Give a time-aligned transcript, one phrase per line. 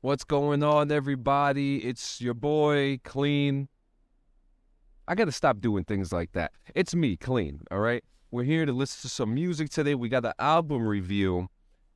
[0.00, 1.78] What's going on, everybody?
[1.78, 3.66] It's your boy, Clean.
[5.08, 6.52] I got to stop doing things like that.
[6.72, 8.04] It's me, Clean, all right?
[8.30, 9.96] We're here to listen to some music today.
[9.96, 11.48] We got an album review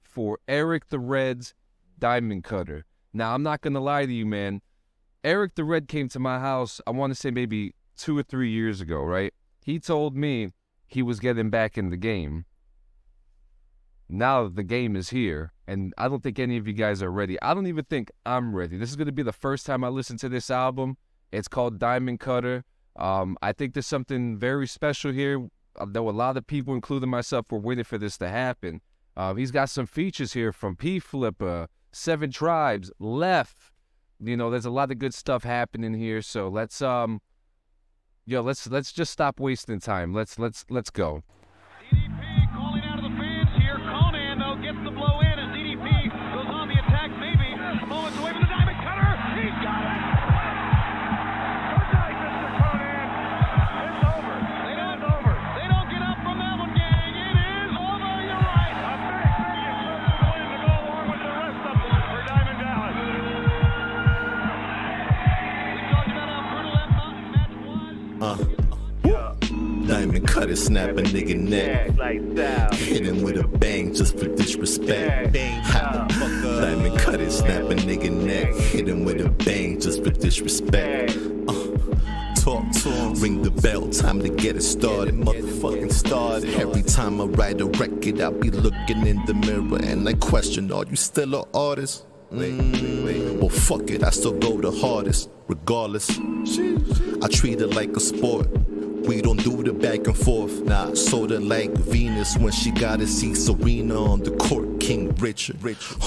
[0.02, 1.54] for Eric the Red's
[1.96, 2.86] Diamond Cutter.
[3.12, 4.62] Now, I'm not going to lie to you, man.
[5.22, 8.50] Eric the Red came to my house, I want to say maybe two or three
[8.50, 9.32] years ago, right?
[9.64, 10.48] He told me
[10.88, 12.46] he was getting back in the game.
[14.12, 17.40] Now the game is here, and I don't think any of you guys are ready.
[17.40, 18.76] I don't even think I'm ready.
[18.76, 20.98] This is going to be the first time I listen to this album.
[21.32, 22.64] It's called Diamond Cutter.
[22.96, 25.48] Um, I think there's something very special here.
[25.80, 28.82] I know a lot of people, including myself, were waiting for this to happen.
[29.16, 33.72] Uh, he's got some features here from P Flipper, Seven Tribes, Left.
[34.20, 36.20] You know, there's a lot of good stuff happening here.
[36.20, 37.22] So let's um,
[38.26, 40.12] yo, let's let's just stop wasting time.
[40.12, 41.22] Let's let's let's go.
[72.20, 72.74] Neck.
[72.74, 75.36] Hit him with a bang just for disrespect.
[75.36, 76.06] Ha.
[76.42, 78.54] Diamond it, snap a nigga neck.
[78.54, 81.16] Hit him with a bang just for disrespect.
[81.48, 81.72] Uh,
[82.36, 85.14] Talk to him, ring the bell, time to get it started.
[85.14, 86.54] Motherfucking started.
[86.54, 90.72] Every time I write a record, I'll be looking in the mirror and I question,
[90.72, 92.04] are you still an artist?
[92.32, 96.10] Mm, well, fuck it, I still go the hardest, regardless.
[97.22, 98.48] I treat it like a sport.
[99.06, 100.62] We don't do the back and forth.
[100.62, 104.80] Nah, sorta like Venus when she gotta see Serena on the court.
[104.80, 105.58] King Richard.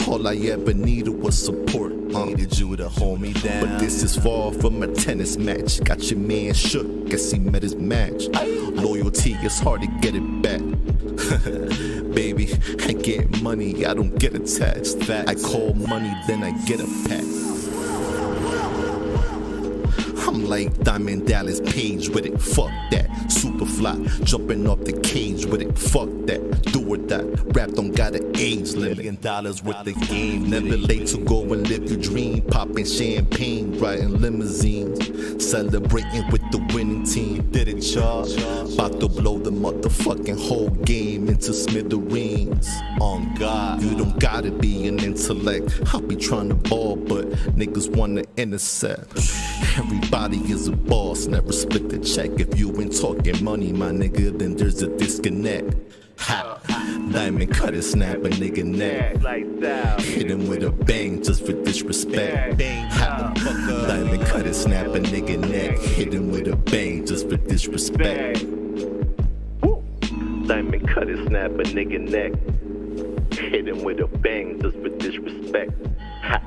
[0.07, 1.93] All I ever needed was support.
[2.13, 3.65] Uh, needed you to hold me down.
[3.65, 5.83] But this is far from a tennis match.
[5.83, 7.09] Got your man shook.
[7.09, 8.27] Guess he met his match.
[8.73, 10.61] Loyalty is hard to get it back.
[12.13, 15.09] Baby, I get money, I don't get attached.
[15.09, 17.23] I call money, then I get a pack.
[20.35, 23.31] I'm like Diamond Dallas Page with it, fuck that.
[23.31, 26.61] Super fly, jumping off the cage with it, fuck that.
[26.73, 27.25] Do or that.
[27.55, 28.97] rap don't got an age limit.
[28.97, 32.41] Million dollars with the game, never late to go and live your dream.
[32.41, 37.49] Popping champagne, riding limousines, celebrating with the winning team.
[37.51, 38.25] Did it, y'all?
[38.73, 42.69] About to blow the motherfucking whole game into smithereens.
[43.01, 45.79] On God, you don't gotta be an intellect.
[45.93, 49.17] I'll be trying to ball, but niggas wanna intercept.
[49.77, 52.31] Everybody is a boss, never split the check.
[52.39, 55.75] If you ain't talking money, my nigga, then there's a disconnect.
[56.27, 56.59] Ha!
[57.11, 59.17] Diamond cutter, snap a nigga neck.
[60.01, 62.59] Hit him with a bang just for disrespect.
[62.61, 63.31] Ha!
[63.87, 65.77] Diamond cutter, snap a nigga neck.
[65.77, 68.39] Hit him with a bang just for disrespect.
[70.47, 72.33] Diamond cutter, snap a nigga neck.
[73.31, 75.73] Hit him with a bang just for disrespect.
[76.23, 76.41] Ha!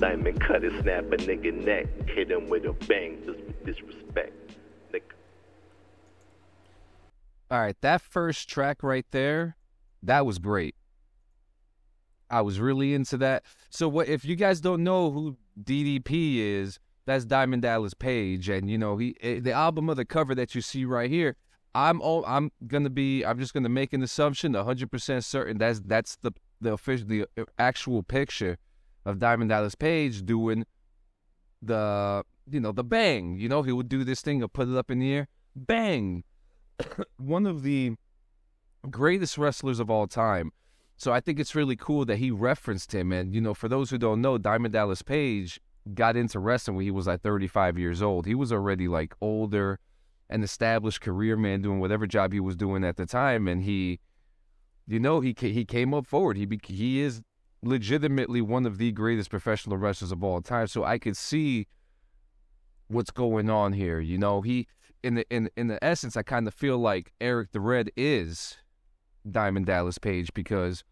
[0.00, 1.86] Diamond cutter, snap a nigga neck.
[2.08, 4.32] Hit him with a bang just for disrespect.
[4.92, 5.14] Nigga.
[7.50, 9.56] All right, that first track right there,
[10.02, 10.74] that was great.
[12.28, 13.44] I was really into that.
[13.70, 18.68] So what if you guys don't know who DDP is, that's Diamond Dallas Page and
[18.68, 21.36] you know, he eh, the album of the cover that you see right here,
[21.74, 22.50] I'm all I'm
[22.84, 27.06] to be I'm just to make an assumption 100% certain that's that's the the official
[27.06, 28.58] the uh, actual picture
[29.04, 30.66] of Diamond Dallas Page doing
[31.62, 34.76] the you know, the bang, you know, he would do this thing or put it
[34.76, 36.24] up in the air, bang.
[37.16, 37.94] one of the
[38.90, 40.52] greatest wrestlers of all time.
[40.96, 43.12] So I think it's really cool that he referenced him.
[43.12, 45.60] And, you know, for those who don't know, Diamond Dallas Page
[45.94, 48.26] got into wrestling when he was like 35 years old.
[48.26, 49.78] He was already like older,
[50.30, 53.46] an established career man doing whatever job he was doing at the time.
[53.46, 54.00] And he,
[54.86, 56.36] you know, he he came up forward.
[56.36, 57.20] He he is
[57.62, 60.66] legitimately one of the greatest professional wrestlers of all time.
[60.66, 61.66] So I could see
[62.88, 64.00] what's going on here.
[64.00, 64.66] You know, he
[65.02, 68.56] in the in in the essence, I kind of feel like Eric the Red is
[69.30, 70.84] Diamond Dallas Page because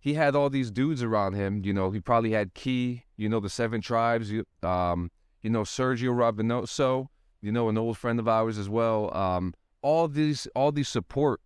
[0.00, 1.62] he had all these dudes around him.
[1.64, 3.04] You know, he probably had Key.
[3.16, 4.30] You know, the Seven Tribes.
[4.30, 5.10] You um,
[5.42, 7.08] you know Sergio Robinoso.
[7.40, 9.16] You know, an old friend of ours as well.
[9.16, 11.40] Um, all these all these support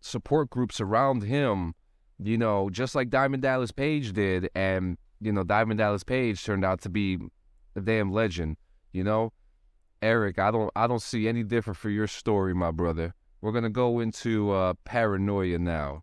[0.00, 1.74] support groups around him.
[2.18, 6.64] You know, just like Diamond Dallas Page did, and you know, Diamond Dallas Page turned
[6.64, 7.18] out to be
[7.76, 8.56] a damn legend.
[8.92, 9.32] You know,
[10.02, 13.14] Eric, I don't I don't see any different for your story, my brother.
[13.40, 16.02] We're gonna go into uh, Paranoia now.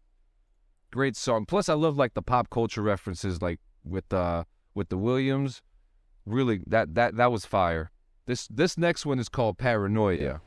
[0.92, 1.46] Great song.
[1.46, 5.62] Plus, I love like the pop culture references, like with uh with the Williams.
[6.26, 7.92] Really, that that that was fire.
[8.26, 10.42] This this next one is called Paranoia.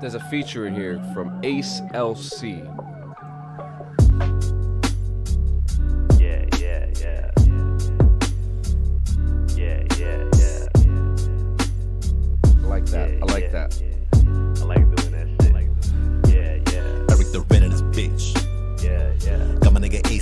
[0.00, 2.89] There's a feature in here from Ace LC.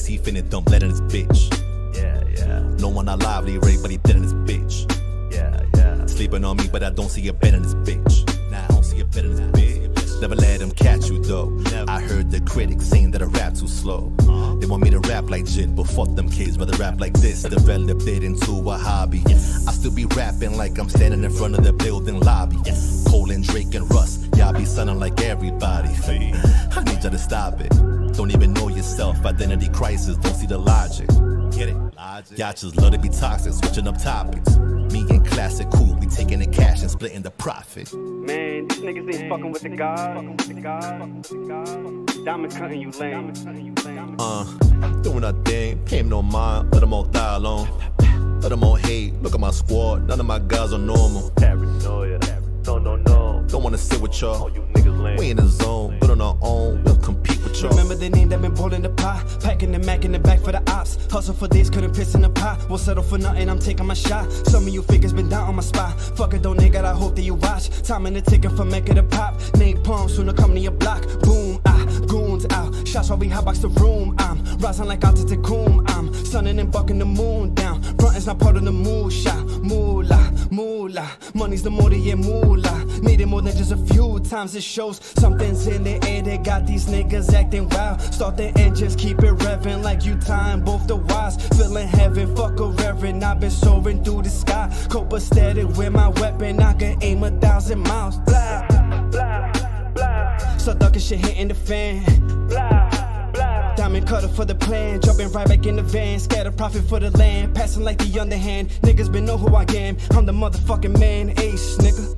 [0.09, 1.53] AC finna dump lead in this bitch.
[1.95, 4.91] yeah, yeah, No one not lively, everybody dead in this bitch.
[5.31, 6.07] yeah, yeah.
[6.07, 8.25] Sleeping on me, but I don't see a bed in this bitch.
[8.51, 10.21] Nah, I don't see a bed in this bitch.
[10.23, 11.63] Never let them catch you though.
[11.87, 14.11] I heard the critics saying that I rap too slow.
[14.21, 14.55] Uh-huh.
[14.55, 17.43] They want me to rap like shit, but fuck them kids, rather rap like this.
[17.43, 19.23] Developed it into a hobby.
[19.27, 22.57] I still be rapping like I'm standing in front of the building lobby.
[23.07, 25.91] Colin, Drake, and Russ, y'all be sounding like everybody.
[26.07, 27.98] I need y'all to stop it.
[28.19, 31.07] Don't even know yourself, identity crisis, don't see the logic.
[31.57, 31.77] Get it?
[32.37, 34.57] Y'all just love to be toxic, switching up topics.
[34.57, 37.95] Me and Classic Cool, we taking the cash and splitting the profit.
[37.95, 40.17] Man, these niggas ain't fucking with the God.
[42.25, 43.33] Diamond cutting you lame.
[44.19, 44.45] Uh,
[45.03, 47.69] doing our thing, pay 'em no mind, let them all die alone.
[48.41, 51.31] Let them all hate, look at my squad, none of my guys are normal.
[51.37, 52.19] Paranoia.
[52.67, 53.28] No, no, no.
[53.49, 54.43] Don't wanna sit with y'all.
[54.43, 55.17] All you niggas lame.
[55.17, 57.71] We in the zone, but on our own, we'll compete with y'all.
[57.71, 60.53] Remember the name that been pulling the pot, packing the Mac in the back for
[60.53, 60.99] the ops.
[61.11, 62.69] Hustle for days, couldn't piss in the pot.
[62.69, 64.31] Won't settle for nothing, I'm taking my shot.
[64.31, 65.99] Some of you figures been down on my spot.
[66.01, 67.71] Fuck it though, nigga, I hope that you watch.
[67.83, 69.41] Time in the ticket for Mecca to pop.
[69.57, 71.03] Name palm, soon to come to your block.
[71.23, 71.38] Boom, goons out.
[72.99, 74.17] Shots while we hotbox the room.
[74.19, 75.85] I'm rising like Tacoma.
[75.87, 77.81] I'm sunning and bucking the moon down.
[77.97, 79.47] Front is not part of the mood shot.
[79.63, 81.09] Moolah, moolah.
[81.33, 82.85] Money's the more yeah, moolah.
[83.01, 84.57] Need it more than just a few times.
[84.57, 88.01] It shows something's in the air that got these niggas acting wild.
[88.01, 91.37] Start the engines, keep it revving like you time both the wise.
[91.57, 93.23] Feeling heaven, fuck a reverend.
[93.23, 94.71] I've been soaring through the sky.
[94.89, 96.59] Copacetic with my weapon.
[96.61, 98.17] I can aim a thousand miles.
[98.19, 98.67] Blah,
[100.69, 102.05] Start shit hitting the fan.
[103.75, 106.19] Diamond cutter for the plan, jumping right back in the van.
[106.19, 108.69] Scatter profit for the land, passing like the underhand.
[108.83, 109.97] Niggas been know who I am.
[110.11, 112.17] I'm the motherfucking man, ace, nigga.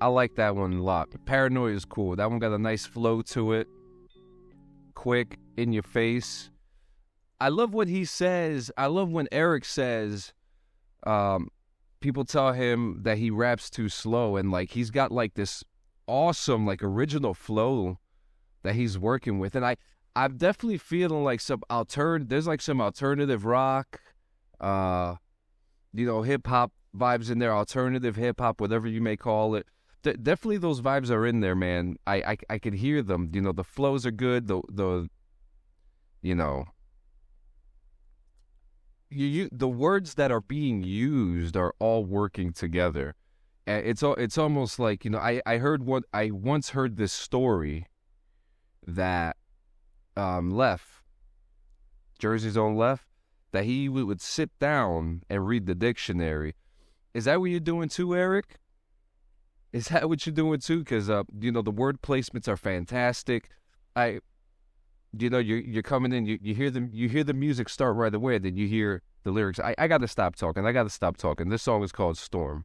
[0.00, 1.10] I like that one a lot.
[1.24, 2.16] Paranoia is cool.
[2.16, 3.68] That one got a nice flow to it.
[4.94, 6.50] Quick, in your face.
[7.40, 8.72] I love what he says.
[8.76, 10.32] I love when Eric says,
[11.06, 11.48] um,
[12.00, 15.64] people tell him that he raps too slow and like he's got like this
[16.06, 17.98] awesome, like original flow
[18.62, 19.54] that he's working with.
[19.54, 19.76] And I,
[20.16, 24.00] I'm definitely feeling like some altern there's like some alternative rock,
[24.60, 25.16] uh,
[25.92, 29.66] you know, hip hop vibes in there, alternative hip hop, whatever you may call it
[30.04, 31.96] de- definitely those vibes are in there, man.
[32.06, 33.30] I, I I could hear them.
[33.32, 34.46] You know, the flows are good.
[34.46, 35.08] The the
[36.22, 36.66] you know
[39.14, 43.14] you, you the words that are being used are all working together.
[43.66, 47.12] It's al- it's almost like you know I I heard what I once heard this
[47.12, 47.86] story
[48.86, 49.36] that
[50.16, 51.02] um left
[52.18, 53.06] Jersey's own left
[53.52, 56.54] that he would, would sit down and read the dictionary.
[57.12, 58.56] Is that what you're doing too, Eric?
[59.72, 60.80] Is that what you're doing too?
[60.80, 63.50] Because uh, you know the word placements are fantastic.
[63.96, 64.20] I,
[65.18, 67.96] you know, you're you're coming in, you, you hear them, you hear the music start
[67.96, 69.58] right away, then you hear the lyrics.
[69.58, 70.66] I, I got to stop talking.
[70.66, 71.48] I got to stop talking.
[71.48, 72.64] This song is called Storm.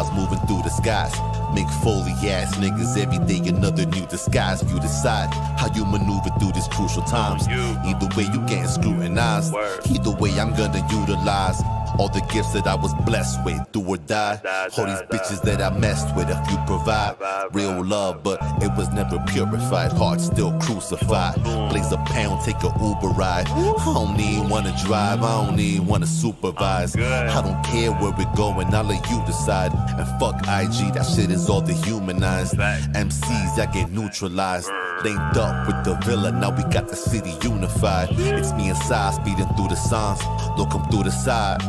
[0.00, 1.14] Clouds, moving through the skies.
[1.54, 4.62] Make Foley ass niggas every day another new disguise.
[4.70, 7.48] You decide how you maneuver through these crucial times.
[7.48, 9.54] Either way, you getting scrutinized.
[9.90, 11.60] Either way, I'm gonna utilize
[11.98, 13.60] all the gifts that I was blessed with.
[13.72, 14.40] Do or die.
[14.76, 16.28] All these bitches that I messed with.
[16.30, 17.16] If you provide
[17.52, 19.92] real love, but it was never purified.
[19.92, 21.34] Heart still crucified.
[21.70, 23.48] Blaze a pound, take a Uber ride.
[23.48, 25.22] I don't even wanna drive.
[25.22, 26.96] I don't even wanna supervise.
[26.96, 28.72] I don't care where we're going.
[28.74, 29.72] I'll let you decide.
[29.72, 32.54] And fuck IG, that shit is all dehumanized.
[32.58, 34.70] MCs that get neutralized.
[35.04, 38.08] Linked up with the villa, now we got the city unified.
[38.12, 40.20] It's me and Sai speeding through the signs.
[40.58, 41.62] Look 'em through the side.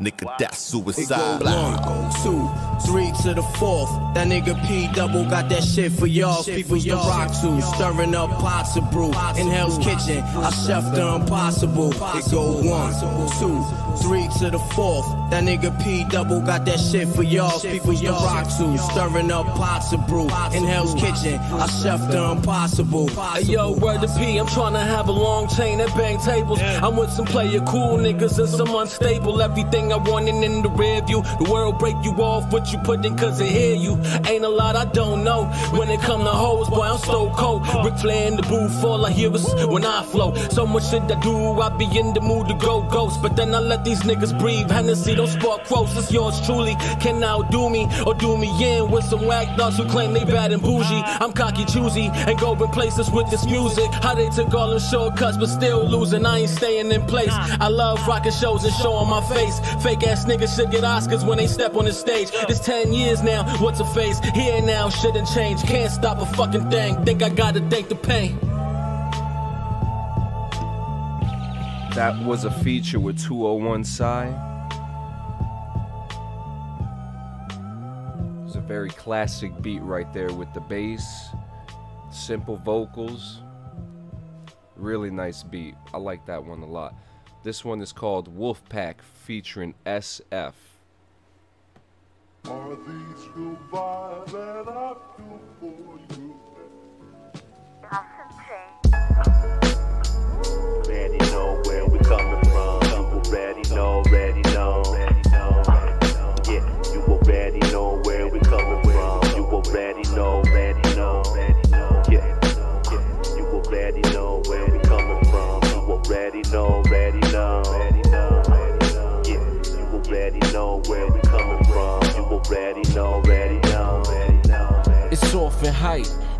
[0.00, 1.02] Nigga, that's suicide.
[1.02, 1.80] It go suicide.
[1.84, 3.90] one, two, three to the fourth.
[4.14, 6.44] That nigga P double got that shit for y'all.
[6.44, 9.06] People's the rock to, stirring up pots of brew.
[9.36, 11.92] In Hell's Kitchen, I chef the impossible.
[11.92, 12.92] It go one,
[13.38, 13.64] two,
[14.02, 15.06] three to the fourth.
[15.30, 17.58] That nigga P double got that shit for y'all.
[17.60, 20.28] People's the rock to, stirring up pots of brew.
[20.52, 23.08] In Hell's Kitchen, I chef the impossible.
[23.08, 26.60] Hey, yo, word to P, I'm trying to have a long chain and bang tables.
[26.60, 29.45] I'm with some player cool niggas and some unstable.
[29.46, 31.22] Everything I wanted in the rear view.
[31.22, 33.94] The world break you off what you put in cause it hear you.
[34.26, 35.44] Ain't a lot I don't know.
[35.78, 37.62] When it come to hoes, boy, I'm so cold.
[37.84, 40.34] Ric Flair in the booth, all I hear is when I flow.
[40.50, 43.22] So much shit I do, I be in the mood to go ghost.
[43.22, 44.68] But then I let these niggas breathe.
[44.68, 45.96] Hennessy, don't spark quotes.
[45.96, 46.74] It's yours truly.
[46.98, 50.50] Can outdo me or do me in with some whack thugs who claim they bad
[50.50, 51.02] and bougie.
[51.22, 53.92] I'm cocky, choosy, and going places with this music.
[54.02, 56.26] How they took all the shortcuts, but still losing.
[56.26, 57.30] I ain't staying in place.
[57.32, 59.35] I love rocking shows and showing my face.
[59.36, 62.30] Fake ass niggas should get Oscars when they step on the stage.
[62.48, 64.18] It's 10 years now, what's a face?
[64.34, 65.62] Here now, shouldn't change.
[65.62, 67.04] Can't stop a fucking thing.
[67.04, 68.38] Think I gotta thank the pain.
[71.94, 74.26] That was a feature with 201 Psy.
[78.46, 81.28] It's a very classic beat right there with the bass,
[82.10, 83.40] simple vocals.
[84.76, 85.74] Really nice beat.
[85.92, 86.94] I like that one a lot.
[87.46, 90.54] This one is called Wolfpack featuring SF.
[92.44, 93.24] Are these
[94.32, 96.15] that I feel for you?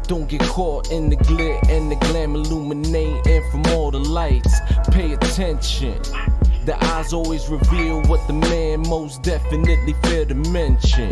[0.07, 4.61] Don't get caught in the glare and the glam illuminating from all the lights.
[4.91, 6.01] Pay attention.
[6.65, 11.11] The eyes always reveal what the man most definitely failed to mention.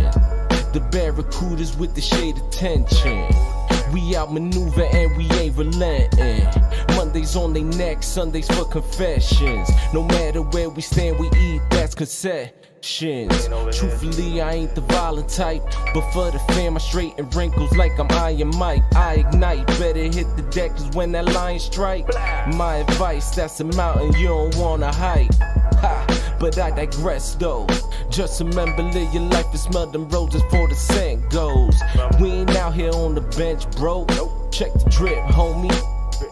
[0.72, 3.53] The barracudas with the shade of tension.
[3.94, 6.48] We outmaneuver and we ain't relenting.
[6.96, 9.70] Mondays on their neck, Sundays for confessions.
[9.92, 13.48] No matter where we stand, we eat, that's concessions.
[13.70, 15.62] Truthfully, I ain't the violent type.
[15.94, 18.82] But for the fam, I straighten wrinkles like I'm Iron Mike.
[18.96, 22.08] I ignite, better hit the deck, cause when that line strike,
[22.48, 25.32] my advice, that's a mountain you don't wanna hike.
[25.34, 27.66] Ha, but I digress though.
[28.10, 31.74] Just remember, live your life and smell them roses before the scent goes.
[32.20, 34.04] We ain't out here on the bench, bro.
[34.50, 35.72] Check the drip, homie.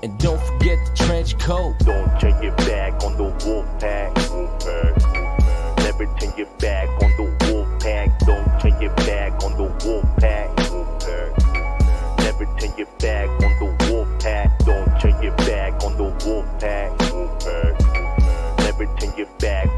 [0.03, 1.77] And don't forget the trench coat.
[1.79, 4.15] Don't turn your back on the wolf pack.
[5.79, 8.19] Never turn your back on the wolf pack.
[8.27, 10.51] Don't turn your back on the wolf pack.
[12.19, 14.59] Never turn your back on the wolf pack.
[14.59, 16.93] Don't turn your back on the wolf pack.
[18.59, 19.72] Never turn your back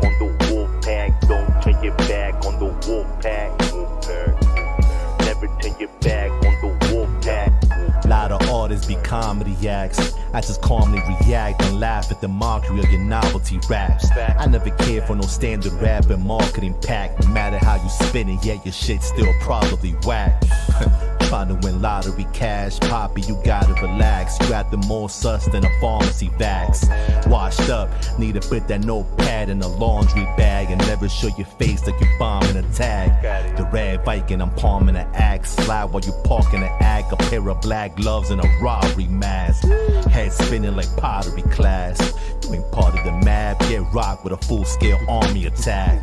[9.23, 10.13] comedy acts.
[10.33, 14.11] I just calmly react and laugh at the mockery of your novelty raps.
[14.11, 17.21] I never cared for no standard rap and marketing pack.
[17.21, 20.43] No matter how you spin it, yeah, your shit still probably whack.
[21.35, 24.39] Trying win lottery cash, Poppy, you gotta relax.
[24.41, 26.87] You got the more sus than a pharmacy vax.
[27.27, 31.49] Washed up, need to put that notepad in a laundry bag and never show your
[31.59, 33.57] face like you bombing a tag.
[33.57, 35.51] The red Viking, I'm palming an axe.
[35.57, 39.67] Slide while you parking an act, a pair of black gloves and a robbery mask.
[40.09, 42.15] Head spinning like pottery class.
[42.45, 46.01] You ain't part of the map, get rocked with a full scale army attack.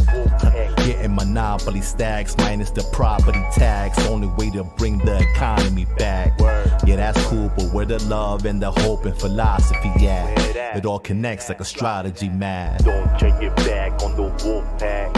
[0.78, 3.98] Getting monopoly stacks minus the property tax.
[4.08, 6.40] Only way to bring the economy back.
[6.86, 10.76] Yeah, that's cool, but where the love and the hope and philosophy at?
[10.76, 12.84] It all connects like a strategy map.
[12.84, 15.14] Don't turn your back on the wolf pack.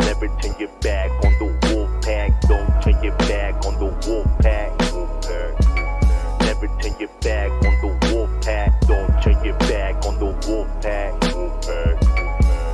[0.00, 2.40] Never turn your back on the wolf pack.
[2.42, 4.70] Don't turn your back on the wolf pack.
[6.40, 8.80] Never turn your back on the wolf pack.
[8.82, 11.12] Don't turn your back on the wolf pack.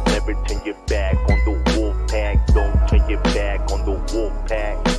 [0.06, 2.46] Never turn your back on the wolf pack.
[2.48, 4.89] Don't turn your back on the wolf pack.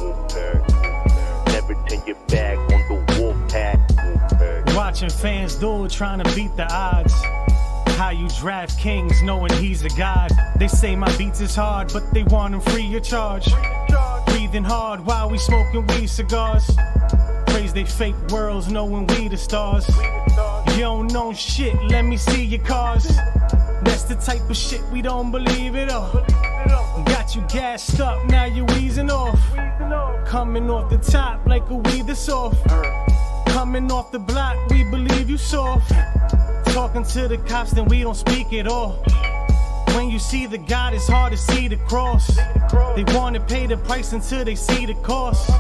[4.92, 7.14] Watching fans duel trying to beat the odds.
[7.96, 10.30] How you draft kings knowing he's a god.
[10.58, 13.48] They say my beats is hard, but they want him free of charge.
[14.26, 16.70] Breathing hard while we smoking weed cigars.
[17.48, 19.88] Praise they fake worlds knowing we the stars.
[20.76, 23.06] You don't know shit, let me see your cars.
[23.84, 26.12] That's the type of shit we don't believe it all.
[27.06, 29.40] Got you gassed up, now you're wheezing off.
[30.28, 32.58] Coming off the top like a weed that's off.
[33.52, 35.92] Coming off the block, we believe you soft.
[36.74, 39.04] Talking to the cops, then we don't speak at all.
[39.96, 42.28] When you see the God, it's hard to see the cross.
[42.96, 45.52] They wanna pay the price until they see the cost.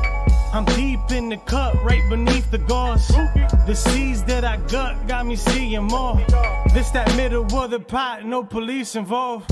[0.53, 3.07] I'm deep in the cup, right beneath the gauze.
[3.67, 6.15] The seeds that I gut got me seeing more.
[6.73, 9.51] This that middle of the pot, no police involved.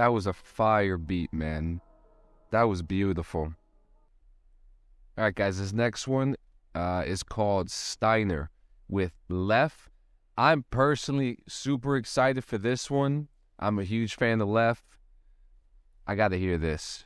[0.00, 1.82] That was a fire beat, man.
[2.52, 3.52] That was beautiful.
[5.18, 6.36] All right, guys, this next one
[6.74, 8.50] uh, is called Steiner
[8.88, 9.90] with Left.
[10.38, 13.28] I'm personally super excited for this one.
[13.58, 14.84] I'm a huge fan of Left.
[16.06, 17.04] I got to hear this.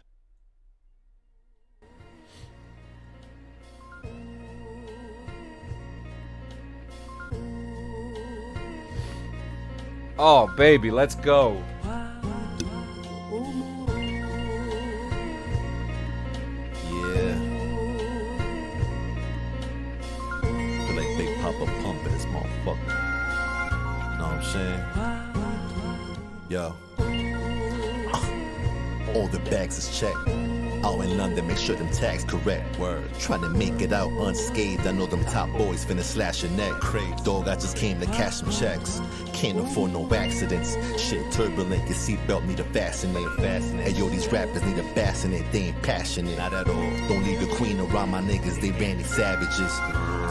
[10.16, 11.60] Oh, baby, let's go.
[22.34, 24.18] Motherfucker.
[24.18, 24.82] Know what I'm saying?
[26.48, 26.74] Yo.
[29.14, 30.43] All the bags is checked.
[30.84, 32.78] Out in London, make sure them tags correct.
[32.78, 33.08] Word.
[33.18, 34.86] Trying to make it out unscathed.
[34.86, 36.72] I know them top boys finna slash your neck.
[36.72, 37.14] Crazy.
[37.24, 39.00] Dog, I just came to cash some checks.
[39.32, 40.76] Can't afford no accidents.
[41.00, 43.32] Shit turbulent, your seatbelt need a fascinate.
[43.38, 43.88] Fascinate.
[43.88, 45.50] Hey yo, these rappers need a fascinate.
[45.52, 46.36] They ain't passionate.
[46.36, 46.90] Not at all.
[47.08, 48.60] Don't leave the queen around my niggas.
[48.60, 49.72] They randy savages.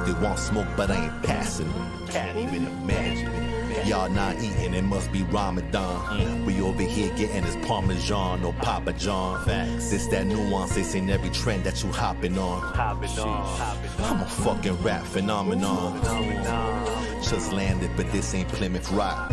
[0.06, 1.74] They want smoke, but I ain't passing.
[2.10, 3.53] Can't even imagine.
[3.86, 6.46] Y'all not eating, it must be Ramadan.
[6.46, 9.44] We over here getting this Parmesan or Papa John.
[9.44, 9.92] Facts.
[9.92, 12.62] This that nuance, it's in every trend that you hopping on.
[12.62, 13.78] Hopping on.
[14.00, 16.00] I'm a fucking rap phenomenon.
[17.22, 19.30] Just landed, but this ain't Plymouth Rock.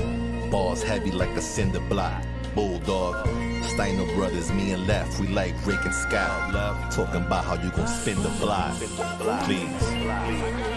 [0.50, 2.22] Balls heavy like a cinder block.
[2.54, 3.28] Bulldog.
[3.62, 6.90] Steiner brothers, me and left, we like Rick and Scott.
[6.90, 8.74] Talking about how you gon' spin the block.
[9.44, 9.82] Please.
[9.82, 10.69] Uh,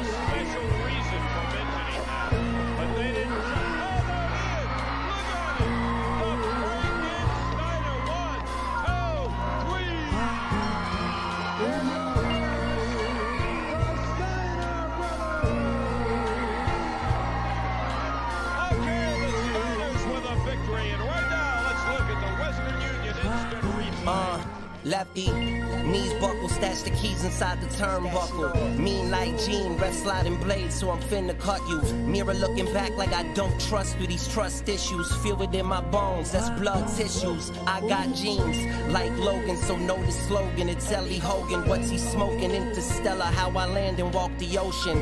[26.64, 28.78] stash the keys inside the turnbuckle.
[28.78, 31.82] Mean like Gene, ref sliding blades, so I'm finna cut you.
[32.08, 34.08] Mirror looking back like I don't trust you.
[34.08, 37.52] These trust issues, feel it in my bones, that's blood tissues.
[37.68, 38.58] I got genes
[38.94, 40.70] like Logan, so know the slogan.
[40.70, 42.52] It's Ellie Hogan, what's he smoking?
[42.52, 44.98] Interstellar, how I land and walk the ocean.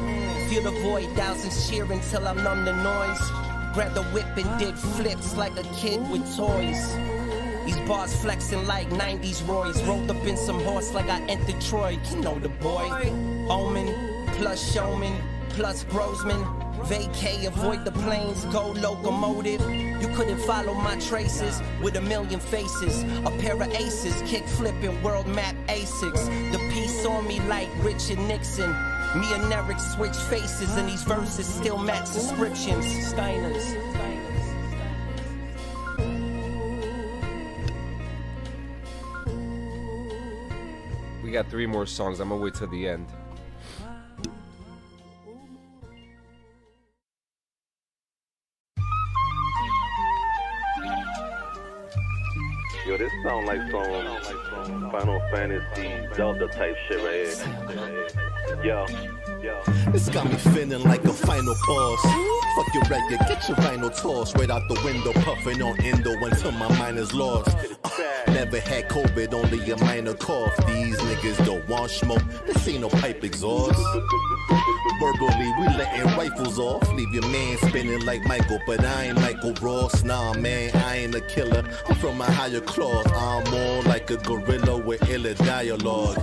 [0.49, 3.21] Feel the void, thousands cheering till I'm numb the noise.
[3.75, 6.81] Grab the whip and did flips like a kid with toys.
[7.65, 9.81] These bars flexing like 90s Roy's.
[9.83, 11.99] Rolled up in some horse like I entered Troy.
[12.09, 12.89] You know the boy.
[13.49, 16.43] Omen, plus showman, plus brosman.
[16.85, 19.61] Vacay, avoid the planes, go locomotive.
[20.01, 23.03] You couldn't follow my traces with a million faces.
[23.03, 26.25] A pair of aces, kick flipping, world map Asics.
[26.51, 28.71] The piece on me like Richard Nixon.
[29.15, 32.85] Me and Eric switch faces, and these verses still match descriptions.
[33.13, 34.10] Steiners.
[41.31, 42.19] We got three more songs.
[42.19, 43.07] I'm gonna wait till the end.
[52.85, 57.25] Yo, this sound like some Final Fantasy Zelda type shit right
[58.57, 58.65] here.
[58.65, 58.85] Yo,
[59.41, 59.61] yo.
[59.93, 62.01] This got me feeling like a final boss.
[62.57, 66.51] Fuck your record, get your vinyl toss right out the window, puffing on endo until
[66.51, 67.55] my mind is lost.
[68.33, 70.55] Never had COVID, only a minor cough.
[70.67, 73.79] These niggas don't want smoke, this ain't no pipe exhaust.
[74.99, 76.87] Verbally, we letting rifles off.
[76.93, 80.03] Leave your man spinning like Michael, but I ain't Michael Ross.
[80.03, 81.63] Nah, man, I ain't a killer.
[81.89, 83.11] I'm from a higher cloth.
[83.11, 86.17] I'm more like a gorilla with iller dialogue.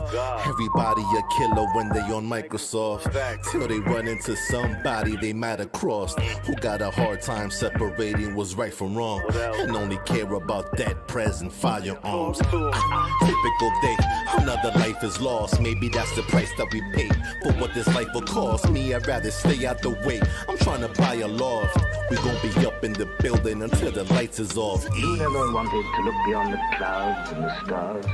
[0.46, 3.12] Everybody a killer when they on Microsoft.
[3.50, 6.20] Till they run into somebody they might have crossed.
[6.20, 9.22] Who got a hard time separating what's right from wrong.
[9.34, 11.97] And only care about that present firearm.
[12.04, 12.40] Arms.
[12.42, 13.96] Ah, typical day,
[14.42, 15.60] another life is lost.
[15.60, 17.08] Maybe that's the price that we pay
[17.42, 18.70] for what this life will cost.
[18.70, 20.20] Me, I'd rather stay out the way.
[20.48, 21.78] I'm trying to buy a loft.
[22.10, 24.86] We gon' be up in the building until the lights is off.
[24.96, 28.06] You never wanted to look beyond the clouds and the stars,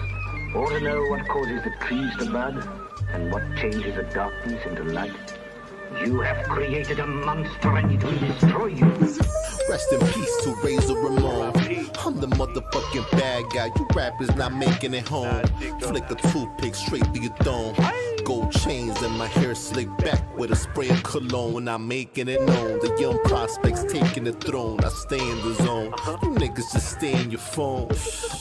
[0.54, 2.68] or to know what causes the trees to bud,
[3.12, 5.12] and what changes the darkness into light.
[6.04, 8.92] You have created a monster and it will destroy you.
[9.68, 11.52] Rest in peace to Razor Ramon.
[12.04, 13.70] I'm the motherfucking bad guy.
[13.76, 15.42] You rappers not making it home.
[15.80, 17.74] Flick a toothpick straight through your dome.
[18.24, 21.66] Gold chains and my hair slicked back with a spray of cologne.
[21.68, 22.78] I'm making it known.
[22.80, 24.80] The young prospects taking the throne.
[24.84, 25.94] I stay in the zone.
[26.22, 27.88] You niggas just stay in your phone.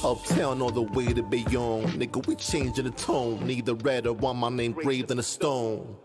[0.04, 1.88] Uptown all the way to Bayonne.
[1.94, 3.46] Nigga, we changing the tone.
[3.48, 5.96] Neither red or want my name graved in a stone.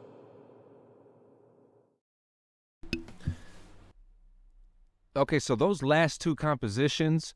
[5.18, 7.34] Okay, so those last two compositions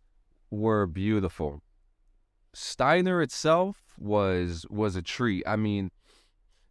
[0.51, 1.62] were beautiful.
[2.55, 5.42] Steiner itself was was a treat.
[5.49, 5.90] I mean,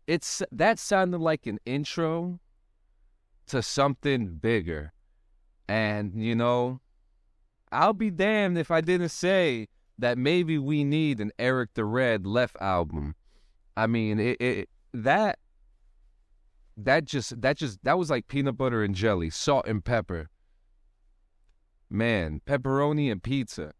[0.07, 2.39] it's that sounded like an intro
[3.47, 4.93] to something bigger.
[5.67, 6.79] And you know,
[7.73, 12.25] I'll be damned if I didn't say that maybe we need an Eric the Red
[12.25, 13.15] Left album.
[13.75, 15.39] I mean, it, it that
[16.77, 20.30] that just that just that was like peanut butter and jelly, salt and pepper.
[21.93, 23.73] Man, pepperoni and pizza.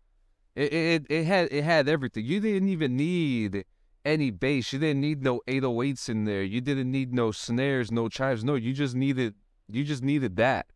[0.54, 2.26] It, it it had it had everything.
[2.26, 3.63] You didn't even need
[4.04, 4.74] any bass.
[4.74, 6.43] You didn't need no 808s in there.
[6.43, 8.43] You didn't need no snares, no chimes.
[8.43, 9.36] No, you just needed
[9.69, 10.67] you just needed that.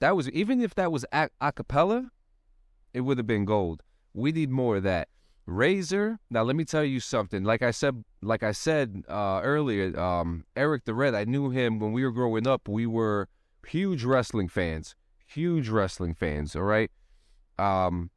[0.00, 2.10] That was even if that was a, cappella,
[2.92, 3.84] it would have been gold.
[4.12, 5.08] We need more of that.
[5.46, 6.18] Razor.
[6.28, 7.44] Now let me tell you something.
[7.44, 11.14] Like I said, like I said uh, earlier, um, Eric the Red.
[11.14, 12.68] I knew him when we were growing up.
[12.68, 13.28] We were
[13.64, 14.96] huge wrestling fans.
[15.28, 16.56] Huge wrestling fans.
[16.56, 16.90] All right.
[17.58, 18.10] Um,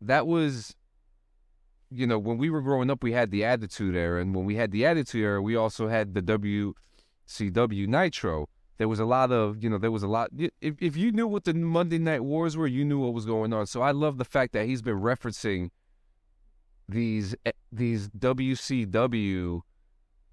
[0.00, 0.74] that was,
[1.90, 4.56] you know, when we were growing up, we had the Attitude Era, and when we
[4.56, 8.48] had the Attitude Era, we also had the WCW Nitro.
[8.78, 10.30] There was a lot of, you know, there was a lot.
[10.38, 13.52] If if you knew what the Monday Night Wars were, you knew what was going
[13.52, 13.66] on.
[13.66, 15.68] So I love the fact that he's been referencing
[16.88, 19.60] these eh, these WCW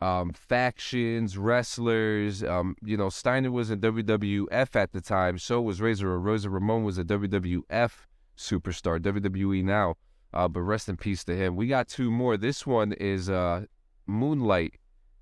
[0.02, 2.44] um, factions, wrestlers.
[2.44, 5.38] Um, you know, Steiner was in WWF at the time.
[5.38, 6.20] So was Razor.
[6.20, 7.92] Razor Ramon was a WWF
[8.38, 9.96] superstar, WWE now.
[10.34, 11.56] Uh, but rest in peace to him.
[11.56, 12.38] We got two more.
[12.38, 13.66] This one is uh,
[14.06, 14.76] Moonlight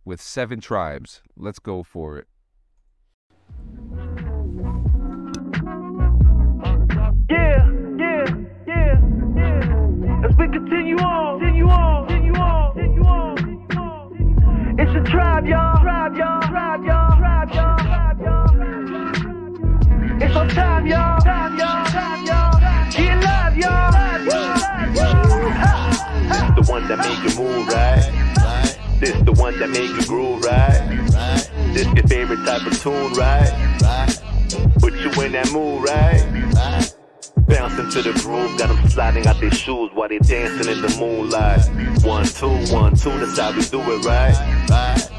[0.04, 1.22] with Seven Tribes.
[1.38, 2.28] Let's go for it.
[15.16, 15.82] Tribe, y'all.
[15.82, 16.42] Tribe, y'all.
[16.42, 17.18] Tribe, y'all.
[17.18, 17.78] Tribe, y'all.
[17.78, 18.50] Tribe, y'all.
[20.22, 21.22] It's on time, y'all.
[21.22, 21.86] Time, y'all.
[21.86, 22.60] Time, y'all.
[22.92, 23.92] Get live, y'all.
[26.56, 28.12] The one that make you move, right?
[29.00, 30.82] This the one that make you groove, right?
[31.74, 33.52] This your favorite type of tune, right?
[34.80, 36.95] Put you in that mood, right?
[37.48, 40.98] Bouncing to the groove, got them sliding out their shoes while they dancing in the
[41.00, 41.62] moonlight.
[42.04, 45.15] One, two, one, two, that's how we do it, right?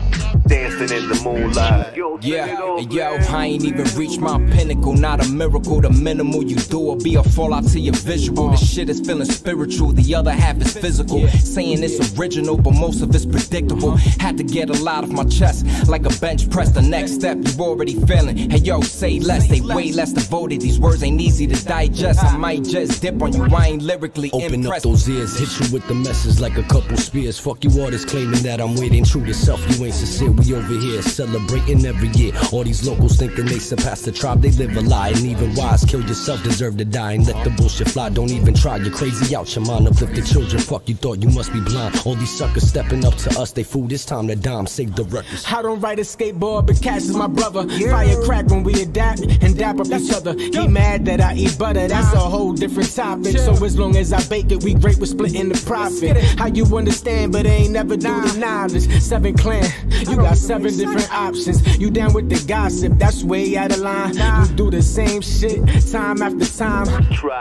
[0.46, 1.96] Dancing in the moonlight.
[2.22, 4.94] Yeah, yo, I ain't even reached my pinnacle.
[4.94, 8.50] Not a miracle, the minimal you do will be a fallout to your visual.
[8.50, 11.28] The shit is feeling spiritual, the other half is physical.
[11.28, 13.96] Saying it's original, but most of it's predictable.
[14.18, 16.70] Had to get a lot off my chest, like a bench press.
[16.70, 18.36] The next step, you already feeling.
[18.50, 20.60] Hey yo, say less, they way less devoted.
[20.60, 22.24] These words ain't easy to digest.
[22.24, 24.86] I might just dip on you, I ain't lyrically Open impressed.
[24.86, 27.38] up those ears, hit you with the message like a couple spears.
[27.38, 29.60] Fuck you all this claiming that I'm waiting true to self.
[29.76, 32.32] You ain't sincere, we over here celebrating every year.
[32.52, 35.08] All these locals thinking they surpass the tribe, they live a lie.
[35.08, 37.12] And even wise, kill yourself, deserve to die.
[37.12, 38.76] And let the bullshit fly, don't even try.
[38.76, 40.60] You're crazy out your mind, Uplift the children.
[40.62, 42.00] Fuck, you thought you must be blind.
[42.04, 43.86] All these suckers stepping up to us, they fool.
[43.86, 45.44] This time to dime, save the records.
[45.46, 47.68] I don't ride a skateboard, but Cash is my brother.
[47.68, 50.34] Fire crack when we adapt and dap up each other.
[50.36, 53.38] He mad that I eat butter, that's a whole different topic.
[53.38, 56.16] So as long as I bake it, we great with splitting the profit.
[56.38, 58.88] How you understand, but ain't never do the knowledge.
[59.00, 59.70] Seven clan,
[60.08, 61.78] you got seven different options.
[61.78, 64.14] You down with the gossip, that's way out of line.
[64.14, 65.60] You do the same shit
[65.92, 66.86] time after time.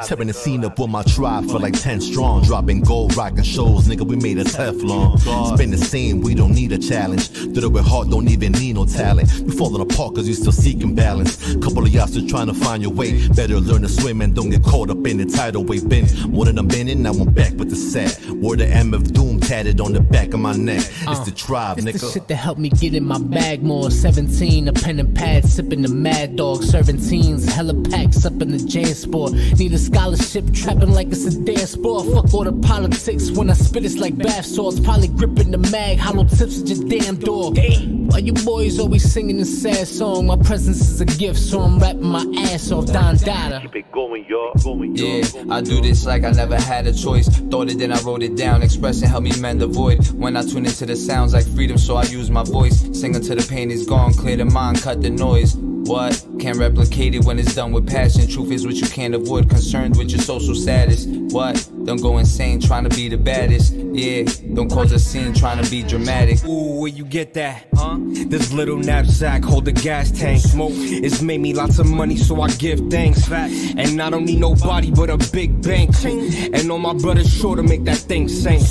[0.04, 2.44] Tearing the scene up with my tribe for like 10 strong.
[2.44, 5.18] Dropping gold, rocking shows, nigga, we made a Teflon.
[5.56, 7.30] Spin the same, we don't need a challenge.
[7.32, 9.34] Did it with heart, don't even need no talent.
[9.34, 11.56] You falling apart cause you still seeking balance.
[11.56, 13.28] Couple of y'all still trying to find your way.
[13.30, 15.90] Better learn to swim and don't get caught up in the tidal wave.
[15.90, 18.24] Been more than a minute, now I'm back with the set.
[18.30, 20.78] Word of MF Doom tatted on the back of my neck.
[20.80, 22.00] It's Uh, the tribe, It's nigga.
[22.02, 23.90] the shit that helped me get in my bag more.
[23.92, 26.64] 17, a pen and pad, sipping the mad dog.
[26.64, 29.34] Serving teens, hella packs up in the J sport.
[29.58, 32.06] Need a scholarship, trapping like it's a dance sport.
[32.14, 34.80] Fuck all the politics when I spit it's like bath salts.
[34.80, 37.52] Probably gripping the mag, hollow tips at your damn door.
[37.54, 40.28] Why you boys always singing this sad song?
[40.28, 43.60] My presence is a gift, so I'm rapping my ass off Don Dada.
[43.62, 44.54] Keep it going, y'all.
[44.64, 45.08] Going, y'all.
[45.08, 47.28] Yeah, I do this like I never had a choice.
[47.28, 48.62] Thought it, then I wrote it down.
[48.64, 50.06] Expressing help me mend the void.
[50.12, 52.82] When I tune into the sounds like freedom, so I use my voice.
[53.00, 55.56] Sing until the pain is gone, clear the mind, cut the noise.
[55.86, 56.26] What?
[56.40, 58.28] Can't replicate it when it's done with passion.
[58.28, 59.50] Truth is what you can't avoid.
[59.50, 61.06] Concerned with your social status.
[61.06, 61.70] What?
[61.86, 63.74] Don't go insane trying to be the baddest.
[63.74, 64.24] Yeah,
[64.56, 66.44] don't cause a scene trying to be dramatic.
[66.44, 67.68] Ooh, where you get that?
[67.76, 67.98] Huh?
[68.00, 70.42] This little knapsack hold a gas tank.
[70.42, 73.32] Smoke, it's made me lots of money, so I give thanks.
[73.32, 75.92] And I don't need nobody but a big bank.
[76.04, 78.62] And all my brothers sure to make that thing sing.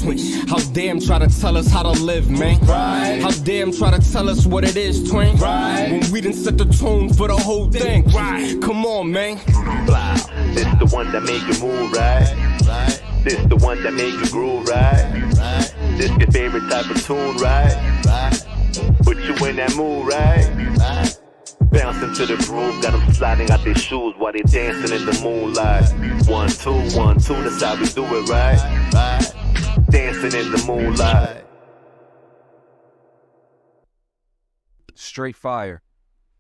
[0.49, 2.61] How damn try to tell us how to live, man.
[2.65, 5.39] How damn try to tell us what it is, twin.
[5.39, 8.05] When we didn't set the tone for the whole thing.
[8.09, 8.61] Right.
[8.61, 9.41] Come on, man.
[9.87, 10.15] Blah.
[10.55, 12.33] This the one that make you move, right?
[12.67, 13.03] Right.
[13.25, 15.05] This the one that make you groove, right?
[15.39, 15.75] Right.
[15.97, 17.75] This your favorite type of tune, right?
[18.07, 18.47] Right.
[19.03, 20.49] Put you in that mood, right?
[20.79, 21.19] Right.
[21.71, 25.21] Bouncing to the groove, got them sliding out their shoes while they dancing in the
[25.23, 25.89] moonlight.
[26.29, 28.59] One, two, one, two, that's how we do it, right?
[28.93, 29.33] Right.
[29.91, 31.45] Dancing in the moonlight.
[34.95, 35.84] Straight fire.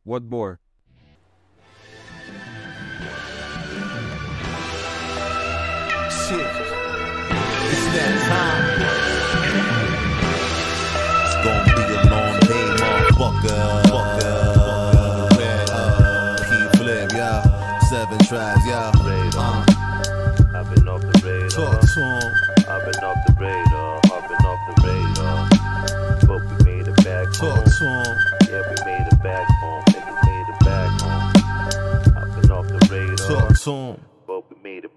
[0.04, 0.60] What more?
[6.10, 6.46] Shit.
[7.70, 8.93] It's that time.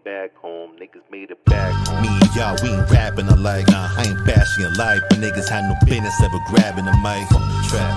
[0.07, 0.71] Back home.
[0.79, 2.01] Niggas made it back home.
[2.01, 3.67] Me and y'all, we ain't rapping alike.
[3.67, 7.27] Nah, I ain't bashing your life, but niggas had no business ever grabbing the mic.
[7.67, 7.91] Trap.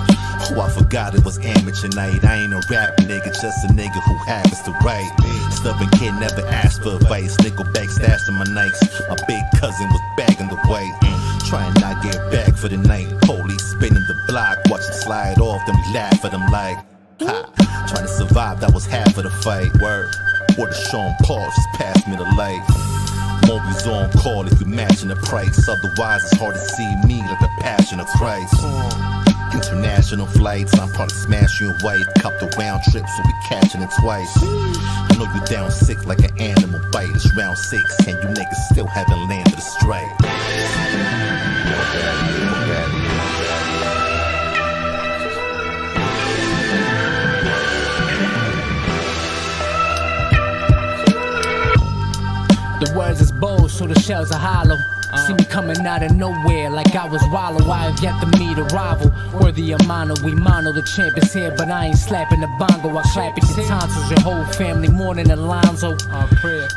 [0.51, 2.19] Oh, I forgot it was amateur night.
[2.25, 5.07] I ain't a rap nigga, just a nigga who happens to write.
[5.55, 7.37] Stubborn kid never asked for advice.
[7.37, 8.81] Nickelback stashed in my nights.
[9.07, 10.91] My big cousin was bagging the weight.
[11.47, 13.07] Trying not get back for the night.
[13.21, 16.75] Police spinning the block, watch it slide off, then we laugh at them like,
[17.21, 17.47] ha.
[17.87, 19.71] Trying to survive, that was half of the fight.
[19.81, 20.11] Word.
[20.57, 22.61] Or the Sean Paul just passed me the light.
[23.43, 25.67] Mobies on call if you matching the price.
[25.67, 28.53] Otherwise, it's hard to see me like the passion of Christ.
[29.53, 32.05] International flights, I'm part of Smash You White.
[32.19, 34.31] Cop the round trip, so we catching it twice.
[34.37, 37.09] I know you down sick like an animal bite.
[37.13, 40.07] It's round six, and you niggas still haven't landed a strike.
[53.81, 54.90] So the shells are hollow.
[55.17, 57.69] See me coming out of nowhere like I was Wallow.
[57.69, 59.11] I have yet to meet a rival.
[59.39, 62.97] Worthy of mono, we mono the champ is here, but I ain't slapping the bongo.
[62.97, 65.97] I clap at your tonsils, your whole family more than Alonzo.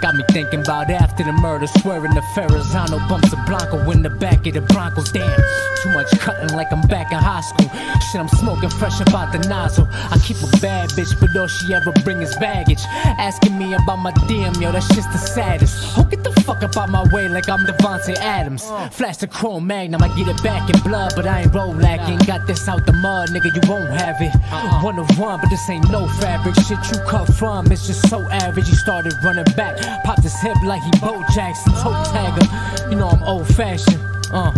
[0.01, 4.11] Got me thinking about after the murder, swearing the Verrazzano bumps a Blanco in the
[4.11, 5.13] back of the Broncos.
[5.13, 5.37] Damn,
[5.83, 7.71] too much cutting like I'm back in high school.
[8.11, 9.89] Shit, I'm smoking fresh about the nozzle.
[9.93, 12.83] I keep a bad bitch, but all she ever bring is baggage.
[13.19, 15.97] Asking me about my DM, yo, that's just the saddest.
[15.97, 18.65] Oh, get the fuck up out my way like I'm Davante Adams.
[18.97, 22.27] Flash the chrome magnum, I get it back in blood, but I ain't Rolacking.
[22.27, 24.35] Got this out the mud, nigga, you won't have it.
[24.83, 26.55] One of one, but this ain't no fabric.
[26.57, 28.69] Shit you cut from, it's just so average.
[28.69, 32.91] He started running back, popped his hip like he Bo Jackson, toe tagger.
[32.91, 34.01] You know I'm old fashioned,
[34.33, 34.53] uh.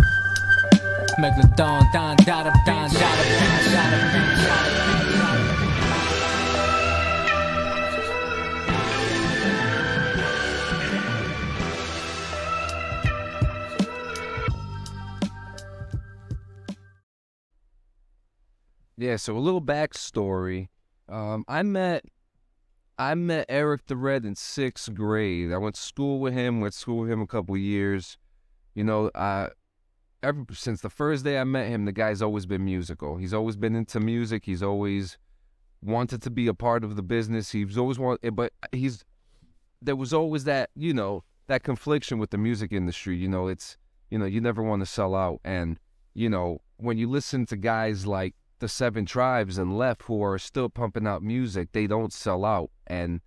[1.19, 5.06] Megalodon, don, dada, don, dada, don, dada, don, dada.
[18.99, 20.69] Yeah, so a little backstory.
[21.09, 22.05] Um, I met
[22.99, 25.53] I met Eric the Red in sixth grade.
[25.53, 28.17] I went to school with him, went to school with him a couple years.
[28.75, 29.51] You know, I
[30.23, 33.17] ever since the first day I met him, the guy's always been musical.
[33.17, 34.47] He's always been into music.
[34.47, 35.19] He's always
[35.83, 37.53] wanted to be a part of the business.
[37.53, 39.05] He's always wanted, but he's
[39.83, 43.17] there was always that you know that confliction with the music industry.
[43.17, 43.77] You know, it's
[44.11, 45.79] you know you never want to sell out, and
[46.15, 50.39] you know when you listen to guys like the Seven Tribes and Left who are
[50.39, 53.21] still pumping out music, they don't sell out, and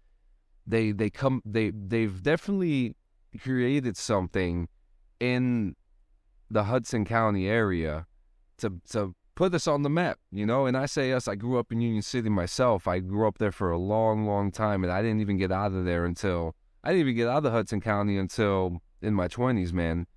[0.66, 2.96] they they come they they've definitely
[3.42, 4.68] created something
[5.20, 5.76] in
[6.50, 8.06] the Hudson County area
[8.58, 10.66] to to put us on the map, you know.
[10.66, 12.88] And I say us, I grew up in Union City myself.
[12.88, 15.74] I grew up there for a long, long time, and I didn't even get out
[15.74, 19.74] of there until I didn't even get out of Hudson County until in my twenties,
[19.74, 20.08] man.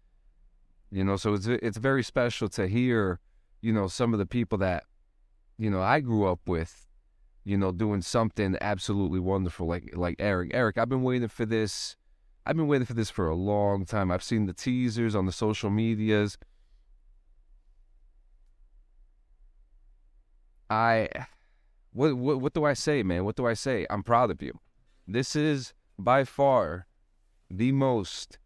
[0.90, 3.20] You know, so it's it's very special to hear,
[3.60, 4.84] you know, some of the people that,
[5.62, 6.88] you know, I grew up with,
[7.44, 10.50] you know, doing something absolutely wonderful, like like Eric.
[10.52, 11.94] Eric, I've been waiting for this.
[12.44, 14.10] I've been waiting for this for a long time.
[14.10, 16.36] I've seen the teasers on the social medias.
[20.68, 21.08] I
[21.92, 23.24] what what what do I say, man?
[23.24, 23.86] What do I say?
[23.88, 24.58] I'm proud of you.
[25.06, 26.88] This is by far
[27.48, 28.40] the most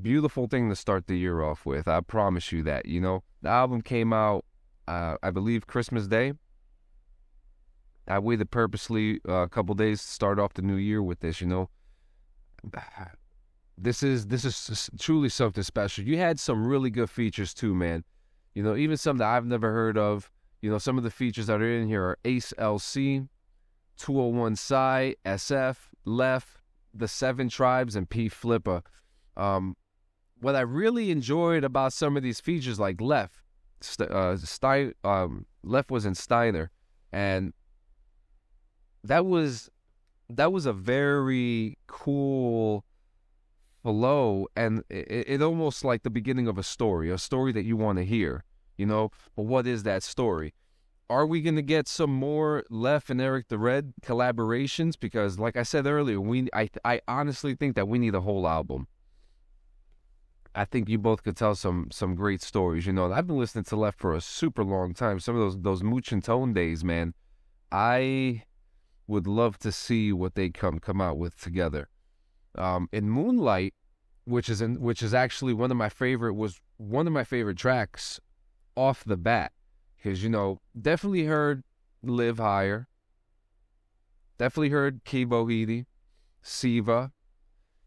[0.00, 1.86] beautiful thing to start the year off with.
[1.86, 2.86] I promise you that.
[2.86, 4.46] You know, the album came out,
[4.88, 6.32] uh, I believe, Christmas Day.
[8.08, 11.40] I waited purposely uh, a couple days to start off the new year with this.
[11.40, 11.70] You know,
[13.78, 16.04] this is this is truly something special.
[16.04, 18.04] You had some really good features too, man.
[18.54, 20.30] You know, even some that I've never heard of.
[20.60, 23.28] You know, some of the features that are in here are Ace LC,
[23.96, 26.48] 201 Psy, SF, Left,
[26.94, 28.82] The Seven Tribes, and P Flipper.
[29.36, 29.76] Um,
[30.40, 33.42] what I really enjoyed about some of these features, like Left,
[34.00, 36.70] uh, Stein, um, Left was in Steiner,
[37.12, 37.52] and
[39.04, 39.70] that was
[40.28, 42.84] that was a very cool
[43.82, 47.76] flow and it, it almost like the beginning of a story a story that you
[47.76, 48.44] want to hear
[48.76, 49.10] you know?
[49.36, 50.54] But what is that story?
[51.10, 54.94] Are we going to get some more left and eric the red collaborations?
[54.98, 58.48] Because like i said earlier we i i honestly think that we need a whole
[58.48, 58.86] album
[60.54, 63.64] i think you both could tell some some great stories you know i've been listening
[63.64, 66.84] to left for a super long time some of those those mooch and tone days
[66.84, 67.14] man
[67.70, 68.42] i
[69.06, 71.88] would love to see what they come come out with together.
[72.56, 73.74] Um, in Moonlight,
[74.24, 77.56] which is in, which is actually one of my favorite was one of my favorite
[77.58, 78.20] tracks
[78.76, 79.52] off the bat
[79.96, 81.62] because you know definitely heard
[82.02, 82.88] Live Higher,
[84.38, 85.86] definitely heard Kibo Hidi,
[86.42, 87.12] Siva.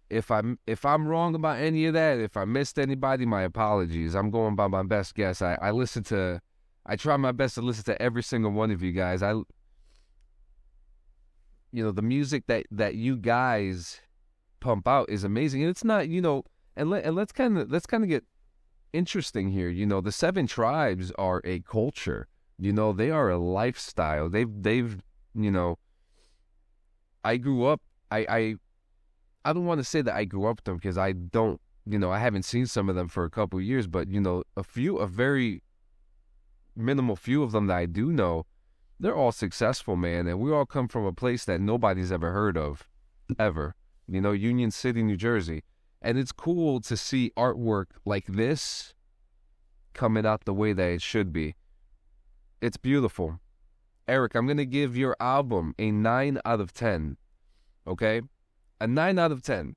[0.09, 4.15] If I'm if I'm wrong about any of that, if I missed anybody, my apologies.
[4.15, 5.41] I'm going by my best guess.
[5.41, 6.41] I I listen to,
[6.85, 9.23] I try my best to listen to every single one of you guys.
[9.23, 9.33] I
[11.75, 13.99] you know the music that that you guys
[14.61, 16.43] pump out is amazing and it's not you know
[16.77, 18.23] and let and let's kind of let's kind of get
[18.93, 23.37] interesting here you know the seven tribes are a culture you know they are a
[23.37, 25.77] lifestyle they've they've you know
[27.25, 28.55] i grew up i i
[29.45, 31.97] i don't want to say that i grew up with them because i don't you
[31.97, 34.63] know i haven't seen some of them for a couple years but you know a
[34.63, 35.61] few a very
[36.75, 38.45] minimal few of them that i do know
[38.99, 42.57] they're all successful, man, and we all come from a place that nobody's ever heard
[42.57, 42.87] of,
[43.37, 43.75] ever.
[44.07, 45.63] You know, Union City, New Jersey.
[46.01, 48.93] And it's cool to see artwork like this
[49.93, 51.55] coming out the way that it should be.
[52.61, 53.39] It's beautiful.
[54.07, 57.17] Eric, I'm going to give your album a 9 out of 10.
[57.87, 58.21] Okay?
[58.79, 59.75] A 9 out of 10.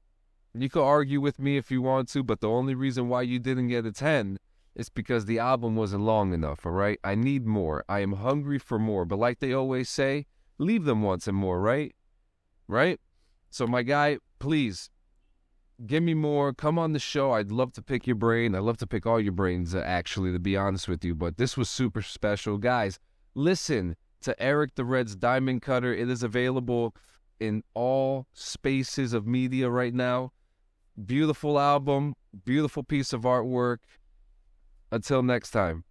[0.54, 3.38] You could argue with me if you want to, but the only reason why you
[3.38, 4.38] didn't get a 10
[4.74, 6.98] is because the album wasn't long enough, all right?
[7.04, 7.84] I need more.
[7.88, 9.04] I am hungry for more.
[9.04, 10.26] But like they always say,
[10.58, 11.94] leave them wanting more, right?
[12.66, 13.00] Right?
[13.50, 14.90] So, my guy, please
[15.86, 16.52] give me more.
[16.52, 17.32] Come on the show.
[17.32, 18.54] I'd love to pick your brain.
[18.54, 21.14] I'd love to pick all your brains, uh, actually, to be honest with you.
[21.14, 22.58] But this was super special.
[22.58, 22.98] Guys,
[23.34, 25.94] listen to Eric the Red's Diamond Cutter.
[25.94, 26.94] It is available
[27.40, 30.32] in all spaces of media right now.
[31.04, 33.78] Beautiful album, beautiful piece of artwork.
[34.90, 35.84] Until next time.